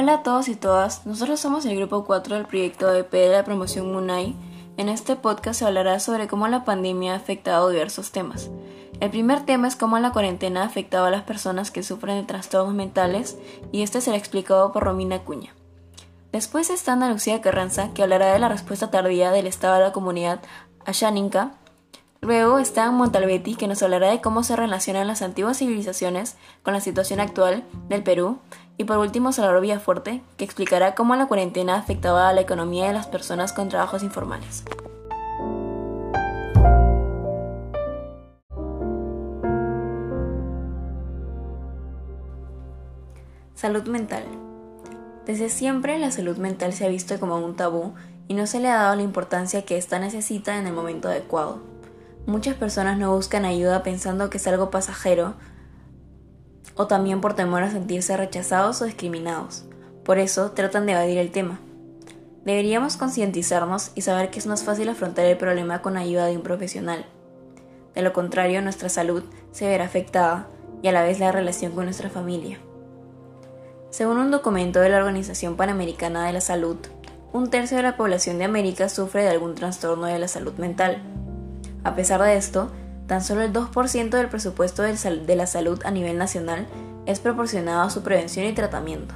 [0.00, 3.42] Hola a todos y todas, nosotros somos el grupo 4 del proyecto EP de la
[3.42, 4.36] promoción MUNAI.
[4.76, 8.48] En este podcast se hablará sobre cómo la pandemia ha afectado diversos temas.
[9.00, 12.22] El primer tema es cómo la cuarentena ha afectado a las personas que sufren de
[12.22, 13.38] trastornos mentales
[13.72, 15.52] y este será explicado por Romina Cuña.
[16.30, 19.92] Después está Ana Lucía Carranza, que hablará de la respuesta tardía del Estado de la
[19.92, 20.38] comunidad
[20.86, 21.54] a Shaninka.
[22.20, 26.80] Luego está Montalbetti, que nos hablará de cómo se relacionan las antiguas civilizaciones con la
[26.80, 28.38] situación actual del Perú.
[28.78, 32.92] Y por último, Salvador Villafuerte, que explicará cómo la cuarentena afectaba a la economía de
[32.92, 34.62] las personas con trabajos informales.
[43.54, 44.22] Salud mental.
[45.26, 47.94] Desde siempre la salud mental se ha visto como un tabú
[48.28, 51.58] y no se le ha dado la importancia que ésta necesita en el momento adecuado.
[52.26, 55.34] Muchas personas no buscan ayuda pensando que es algo pasajero
[56.78, 59.64] o también por temor a sentirse rechazados o discriminados.
[60.04, 61.60] Por eso tratan de evadir el tema.
[62.44, 66.42] Deberíamos concientizarnos y saber que es más fácil afrontar el problema con ayuda de un
[66.42, 67.04] profesional.
[67.94, 70.46] De lo contrario, nuestra salud se verá afectada
[70.80, 72.58] y a la vez la relación con nuestra familia.
[73.90, 76.76] Según un documento de la Organización Panamericana de la Salud,
[77.32, 81.02] un tercio de la población de América sufre de algún trastorno de la salud mental.
[81.82, 82.70] A pesar de esto,
[83.08, 86.66] tan solo el 2% del presupuesto de la salud a nivel nacional
[87.06, 89.14] es proporcionado a su prevención y tratamiento.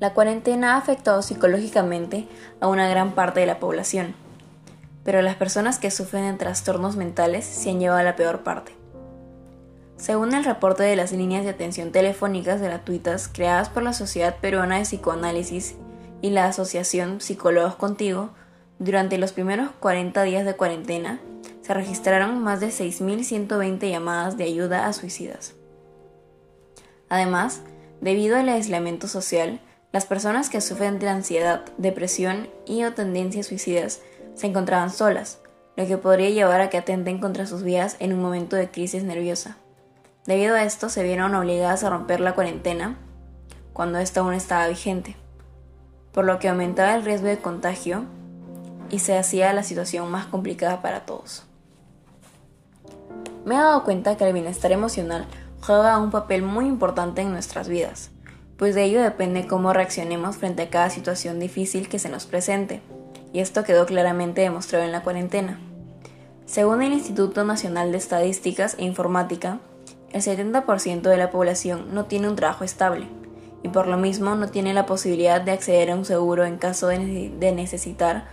[0.00, 2.26] La cuarentena ha afectado psicológicamente
[2.58, 4.14] a una gran parte de la población,
[5.04, 8.74] pero las personas que sufren de trastornos mentales se han llevado a la peor parte.
[9.98, 14.78] Según el reporte de las líneas de atención telefónicas gratuitas creadas por la Sociedad Peruana
[14.78, 15.74] de Psicoanálisis
[16.22, 18.30] y la Asociación Psicólogos Contigo,
[18.80, 21.20] durante los primeros 40 días de cuarentena
[21.60, 25.54] se registraron más de 6.120 llamadas de ayuda a suicidas.
[27.10, 27.60] Además,
[28.00, 29.60] debido al aislamiento social,
[29.92, 34.00] las personas que sufren de ansiedad, depresión y o tendencias suicidas
[34.34, 35.40] se encontraban solas,
[35.76, 39.04] lo que podría llevar a que atenten contra sus vidas en un momento de crisis
[39.04, 39.58] nerviosa.
[40.24, 42.96] Debido a esto se vieron obligadas a romper la cuarentena
[43.74, 45.16] cuando esta aún estaba vigente,
[46.12, 48.06] por lo que aumentaba el riesgo de contagio
[48.90, 51.44] y se hacía la situación más complicada para todos.
[53.44, 55.26] Me he dado cuenta que el bienestar emocional
[55.60, 58.10] juega un papel muy importante en nuestras vidas,
[58.56, 62.82] pues de ello depende cómo reaccionemos frente a cada situación difícil que se nos presente,
[63.32, 65.58] y esto quedó claramente demostrado en la cuarentena.
[66.46, 69.60] Según el Instituto Nacional de Estadísticas e Informática,
[70.12, 73.06] el 70% de la población no tiene un trabajo estable
[73.62, 76.88] y por lo mismo no tiene la posibilidad de acceder a un seguro en caso
[76.88, 76.98] de,
[77.54, 78.26] necesitar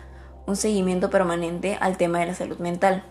[0.48, 3.04] un seguimiento permanente al tema de la salud mental.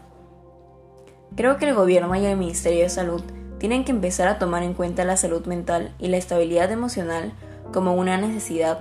[1.37, 3.23] Creo que el gobierno y el Ministerio de Salud
[3.59, 7.33] tienen que empezar a tomar en cuenta la salud mental y la estabilidad emocional
[7.73, 8.81] como una necesidad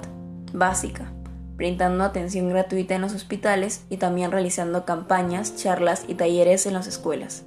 [0.53, 1.11] básica,
[1.55, 6.87] brindando atención gratuita en los hospitales y también realizando campañas, charlas y talleres en las
[6.87, 7.43] escuelas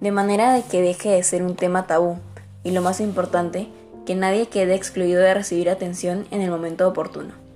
[0.00, 2.18] de manera de que deje de ser un tema tabú
[2.62, 3.68] y lo más importante,
[4.06, 7.47] que nadie quede excluido de recibir atención en el momento oportuno.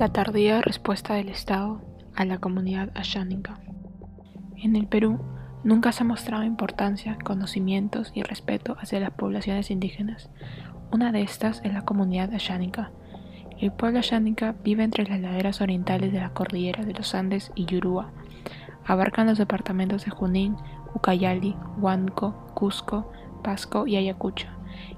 [0.00, 1.82] La tardía respuesta del Estado
[2.16, 3.60] a la comunidad ashánica.
[4.56, 5.20] En el Perú,
[5.62, 10.30] nunca se ha mostrado importancia, conocimientos y respeto hacia las poblaciones indígenas,
[10.90, 12.92] una de estas es la comunidad ashánica.
[13.60, 17.66] El pueblo ashánica vive entre las laderas orientales de la cordillera de los Andes y
[17.66, 18.10] Yurúa.
[18.86, 20.56] Abarcan los departamentos de Junín,
[20.94, 23.12] Ucayali, Huánuco, Cusco,
[23.44, 24.48] Pasco y Ayacucho,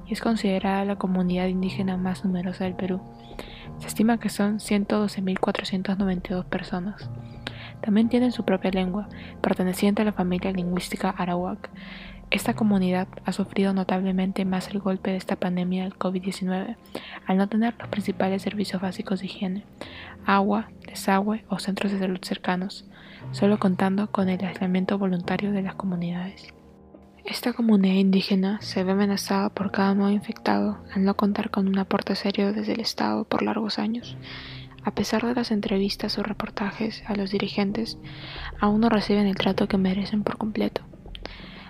[0.07, 3.01] y es considerada la comunidad indígena más numerosa del Perú.
[3.79, 7.11] Se estima que son 112.492 personas.
[7.81, 9.09] También tienen su propia lengua,
[9.41, 11.71] perteneciente a la familia lingüística arawak,
[12.33, 16.77] esta comunidad ha sufrido notablemente más el golpe de esta pandemia del COVID-19
[17.27, 19.65] al no tener los principales servicios básicos de higiene,
[20.25, 22.87] agua, desagüe o centros de salud cercanos,
[23.33, 26.55] solo contando con el aislamiento voluntario de las comunidades.
[27.25, 31.79] Esta comunidad indígena se ve amenazada por cada nuevo infectado al no contar con un
[31.79, 34.17] aporte serio desde el Estado por largos años.
[34.83, 37.97] A pesar de las entrevistas o reportajes a los dirigentes,
[38.59, 40.83] aún no reciben el trato que merecen por completo.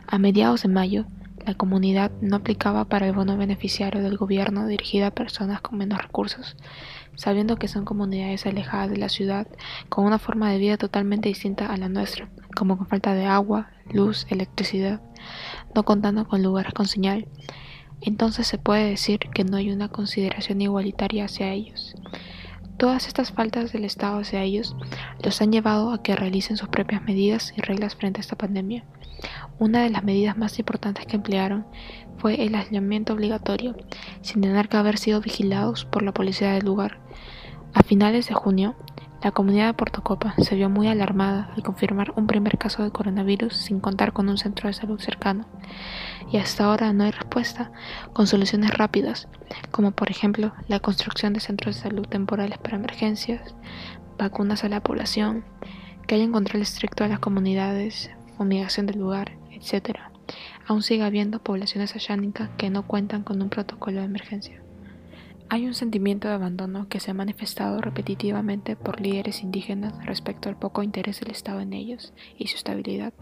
[0.07, 1.05] A mediados de mayo,
[1.45, 6.01] la comunidad no aplicaba para el bono beneficiario del gobierno dirigido a personas con menos
[6.01, 6.57] recursos,
[7.15, 9.47] sabiendo que son comunidades alejadas de la ciudad
[9.89, 13.71] con una forma de vida totalmente distinta a la nuestra, como con falta de agua,
[13.93, 15.01] luz, electricidad,
[15.75, 17.27] no contando con lugares con señal.
[18.01, 21.95] Entonces se puede decir que no hay una consideración igualitaria hacia ellos.
[22.77, 24.77] Todas estas faltas del Estado hacia ellos
[25.23, 28.85] los han llevado a que realicen sus propias medidas y reglas frente a esta pandemia.
[29.59, 31.67] Una de las medidas más importantes que emplearon
[32.19, 33.77] fue el aislamiento obligatorio,
[34.21, 36.99] sin tener que haber sido vigilados por la policía del lugar.
[37.75, 38.75] A finales de junio,
[39.23, 43.57] la comunidad de Portocopa se vio muy alarmada al confirmar un primer caso de coronavirus
[43.57, 45.47] sin contar con un centro de salud cercano.
[46.33, 47.71] Y hasta ahora no hay respuesta
[48.13, 49.29] con soluciones rápidas,
[49.71, 53.55] como por ejemplo la construcción de centros de salud temporales para emergencias,
[54.19, 55.45] vacunas a la población,
[56.09, 60.01] que haya un control estricto a las comunidades, fumigación del lugar, etc.
[60.67, 64.62] Aún sigue habiendo poblaciones ayánicas que no cuentan con un protocolo de emergencia.
[65.53, 70.57] Hay un sentimiento de abandono que se ha manifestado repetitivamente por líderes indígenas respecto al
[70.57, 73.13] poco interés del Estado en ellos y su estabilidad.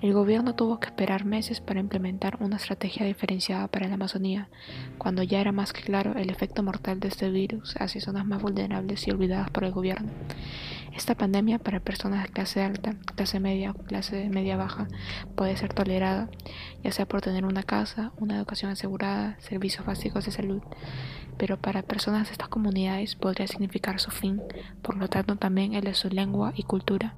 [0.00, 4.48] El gobierno tuvo que esperar meses para implementar una estrategia diferenciada para la Amazonía,
[4.96, 8.40] cuando ya era más que claro el efecto mortal de este virus hacia zonas más
[8.40, 10.10] vulnerables y olvidadas por el gobierno.
[10.96, 14.88] Esta pandemia para personas de clase alta, clase media o clase media baja
[15.36, 16.30] puede ser tolerada,
[16.82, 20.62] ya sea por tener una casa, una educación asegurada, servicios básicos de salud,
[21.36, 24.40] pero para personas de estas comunidades podría significar su fin,
[24.80, 27.16] por lo tanto también el de su lengua y cultura.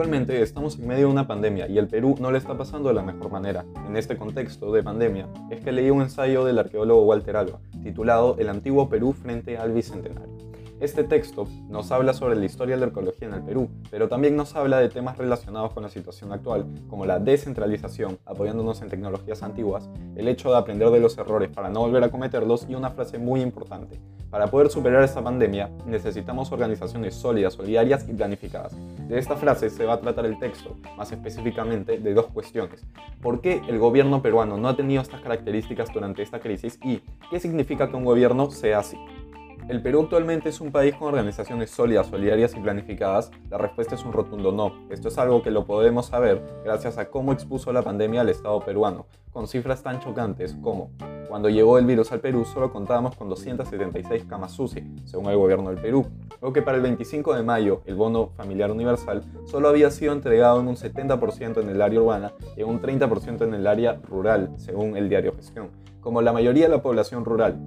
[0.00, 2.94] Actualmente estamos en medio de una pandemia y el Perú no le está pasando de
[2.94, 3.66] la mejor manera.
[3.86, 8.34] En este contexto de pandemia es que leí un ensayo del arqueólogo Walter Alba, titulado
[8.38, 10.34] El antiguo Perú frente al Bicentenario.
[10.80, 14.36] Este texto nos habla sobre la historia de la arqueología en el Perú, pero también
[14.36, 19.42] nos habla de temas relacionados con la situación actual, como la descentralización, apoyándonos en tecnologías
[19.42, 22.88] antiguas, el hecho de aprender de los errores para no volver a cometerlos y una
[22.88, 24.00] frase muy importante.
[24.30, 28.76] Para poder superar esta pandemia necesitamos organizaciones sólidas, solidarias y planificadas.
[29.08, 32.86] De esta frase se va a tratar el texto, más específicamente de dos cuestiones.
[33.20, 37.40] ¿Por qué el gobierno peruano no ha tenido estas características durante esta crisis y qué
[37.40, 38.96] significa que un gobierno sea así?
[39.68, 43.32] ¿El Perú actualmente es un país con organizaciones sólidas, solidarias y planificadas?
[43.50, 44.88] La respuesta es un rotundo no.
[44.90, 48.60] Esto es algo que lo podemos saber gracias a cómo expuso la pandemia al Estado
[48.60, 50.90] peruano, con cifras tan chocantes como
[51.30, 55.70] cuando llegó el virus al Perú solo contábamos con 276 camas UCI, según el gobierno
[55.70, 56.04] del Perú,
[56.42, 60.58] lo que para el 25 de mayo el bono familiar universal solo había sido entregado
[60.58, 64.52] en un 70% en el área urbana y en un 30% en el área rural,
[64.56, 65.70] según el diario Gestión.
[66.00, 67.60] Como la mayoría de la población rural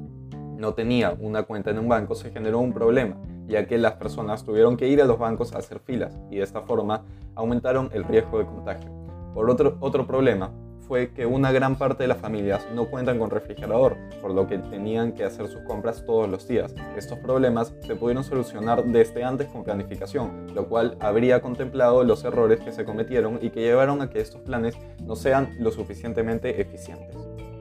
[0.57, 3.16] no tenía una cuenta en un banco, se generó un problema,
[3.48, 6.44] ya que las personas tuvieron que ir a los bancos a hacer filas y de
[6.44, 8.92] esta forma aumentaron el riesgo de contagio.
[9.33, 10.51] Por otro, otro problema
[10.88, 14.57] fue que una gran parte de las familias no cuentan con refrigerador, por lo que
[14.57, 16.74] tenían que hacer sus compras todos los días.
[16.97, 22.59] Estos problemas se pudieron solucionar desde antes con planificación, lo cual habría contemplado los errores
[22.59, 27.18] que se cometieron y que llevaron a que estos planes no sean lo suficientemente eficientes.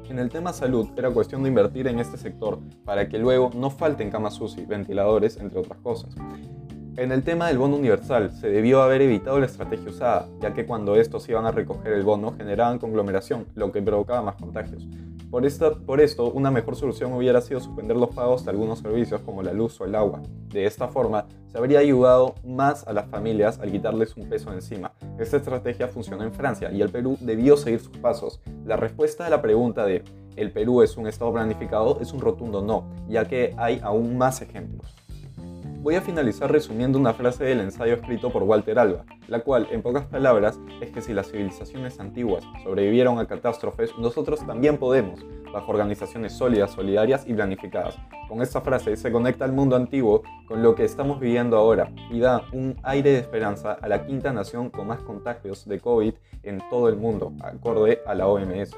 [0.08, 3.70] En el tema salud era cuestión de invertir en este sector para que luego no
[3.70, 6.14] falten camas UCI, ventiladores, entre otras cosas.
[6.94, 10.66] En el tema del bono universal, se debió haber evitado la estrategia usada, ya que
[10.66, 14.86] cuando estos iban a recoger el bono generaban conglomeración, lo que provocaba más contagios.
[15.30, 19.54] Por, esto, una mejor solución hubiera sido suspender los pagos de algunos servicios como la
[19.54, 20.20] luz o el agua.
[20.50, 24.92] De esta forma, se habría ayudado más a las familias al quitarles un peso encima.
[25.18, 28.42] Esta estrategia funcionó en Francia y el Perú debió seguir sus pasos.
[28.66, 30.04] La respuesta a la pregunta de
[30.36, 31.98] ¿el Perú es un estado planificado?
[32.02, 34.94] es un rotundo no, ya que hay aún más ejemplos.
[35.82, 39.82] Voy a finalizar resumiendo una frase del ensayo escrito por Walter Alba, la cual, en
[39.82, 45.72] pocas palabras, es que si las civilizaciones antiguas sobrevivieron a catástrofes, nosotros también podemos, bajo
[45.72, 47.98] organizaciones sólidas, solidarias y planificadas.
[48.28, 52.20] Con esta frase se conecta el mundo antiguo con lo que estamos viviendo ahora y
[52.20, 56.62] da un aire de esperanza a la quinta nación con más contagios de COVID en
[56.70, 58.76] todo el mundo, acorde a la OMS.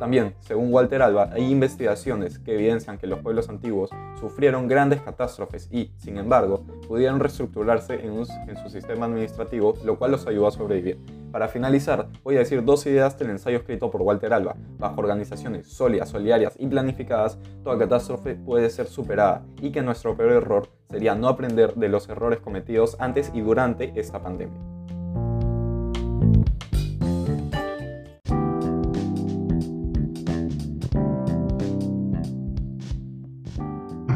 [0.00, 5.68] También, según Walter Alba, hay investigaciones que evidencian que los pueblos antiguos sufrieron grandes catástrofes
[5.70, 10.98] y, sin embargo, pudieron reestructurarse en, su sistema administrativo, lo cual los ayudó a sobrevivir.
[11.30, 14.56] Para finalizar, voy a decir dos ideas del ensayo escrito por Walter Alba.
[14.78, 20.32] Bajo organizaciones sólidas, solidarias y planificadas, toda catástrofe puede ser superada y que nuestro peor
[20.32, 24.79] error sería no aprender de los errores cometidos antes y durante esta pandemia.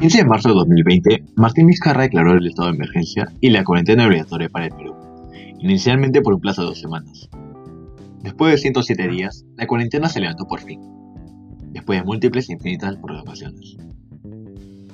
[0.05, 4.07] 15 de marzo de 2020, Martín Vizcarra declaró el estado de emergencia y la cuarentena
[4.07, 4.95] obligatoria para el Perú,
[5.61, 7.31] inicialmente por un plazo de dos semanas.
[8.21, 10.79] Después de 107 días, la cuarentena se levantó por fin,
[11.71, 13.79] después de múltiples e infinitas programaciones.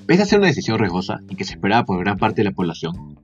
[0.07, 2.55] Pese a ser una decisión riesgosa y que se esperaba por gran parte de la
[2.55, 3.17] población,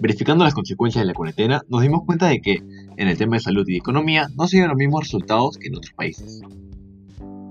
[0.00, 2.62] Verificando las consecuencias de la cuarentena, nos dimos cuenta de que,
[2.96, 5.92] en el tema de salud y economía, no se los mismos resultados que en otros
[5.92, 6.40] países.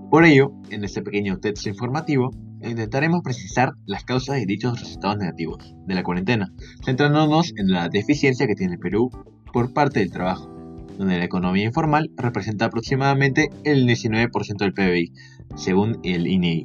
[0.09, 2.31] Por ello, en este pequeño texto informativo,
[2.69, 6.51] intentaremos precisar las causas de dichos resultados negativos de la cuarentena,
[6.83, 9.09] centrándonos en la deficiencia que tiene el Perú
[9.51, 10.49] por parte del trabajo,
[10.97, 15.13] donde la economía informal representa aproximadamente el 19% del PBI,
[15.55, 16.63] según el INEI.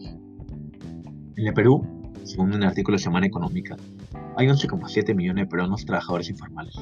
[1.36, 1.86] En el Perú,
[2.24, 3.76] según un artículo de Semana Económica,
[4.36, 6.74] hay 11,7 millones de peruanos trabajadores informales.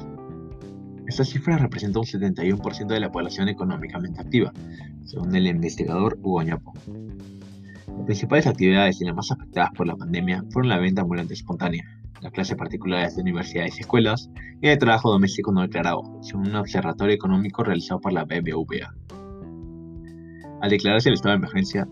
[1.07, 4.51] Esta cifra representa un 71% de la población económicamente activa,
[5.05, 6.73] según el investigador Hugo Ñapo.
[7.97, 11.83] Las principales actividades y las más afectadas por la pandemia fueron la venta ambulante espontánea,
[12.21, 14.29] la clase particulares de universidades y escuelas
[14.61, 18.93] y el trabajo doméstico no declarado, según un observatorio económico realizado por la BBVA.
[20.61, 21.87] Al declararse el estado de emergencia,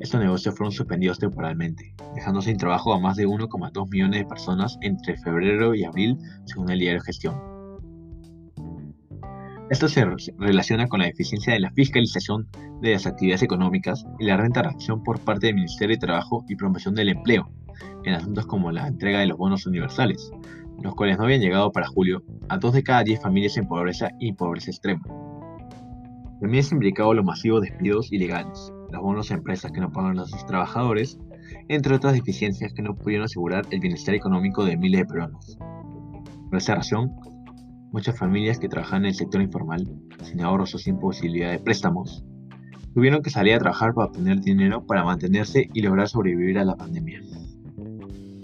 [0.00, 4.78] estos negocios fueron suspendidos temporalmente, dejando sin trabajo a más de 1,2 millones de personas
[4.80, 7.57] entre febrero y abril, según el diario Gestión.
[9.70, 10.02] Esto se
[10.38, 12.48] relaciona con la deficiencia de la fiscalización
[12.80, 16.56] de las actividades económicas y la renta reacción por parte del Ministerio de Trabajo y
[16.56, 17.50] Promoción del Empleo,
[18.04, 20.32] en asuntos como la entrega de los bonos universales,
[20.82, 24.08] los cuales no habían llegado para julio a dos de cada diez familias en pobreza
[24.18, 25.02] y pobreza extrema.
[26.40, 30.24] También se implicado los masivos despidos ilegales, los bonos a empresas que no pagan a
[30.24, 31.18] sus trabajadores,
[31.68, 35.58] entre otras deficiencias que no pudieron asegurar el bienestar económico de miles de peruanos.
[36.48, 37.12] Por esa razón,
[37.92, 39.88] muchas familias que trabajan en el sector informal,
[40.22, 42.24] sin ahorros o sin posibilidad de préstamos,
[42.94, 46.76] tuvieron que salir a trabajar para obtener dinero para mantenerse y lograr sobrevivir a la
[46.76, 47.20] pandemia.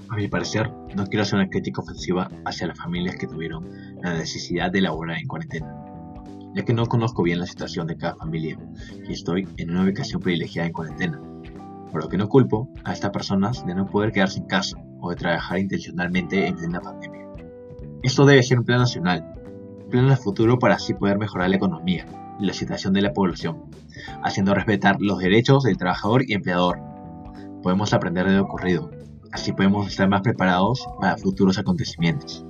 [0.08, 3.68] A mi parecer, no quiero hacer una crítica ofensiva hacia las familias que tuvieron
[4.02, 5.84] la necesidad de laborar en cuarentena
[6.54, 8.56] ya que no conozco bien la situación de cada familia
[9.06, 11.20] y estoy en una ubicación privilegiada en cuarentena,
[11.90, 15.10] por lo que no culpo a estas personas de no poder quedarse en casa o
[15.10, 17.26] de trabajar intencionalmente en plena pandemia.
[18.02, 19.33] Esto debe ser un plan nacional,
[19.94, 22.04] un plan de futuro para así poder mejorar la economía
[22.40, 23.62] y la situación de la población,
[24.24, 26.80] haciendo respetar los derechos del trabajador y empleador.
[27.62, 28.90] Podemos aprender de lo ocurrido,
[29.30, 32.44] así podemos estar más preparados para futuros acontecimientos.